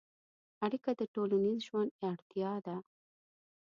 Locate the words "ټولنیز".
1.13-1.59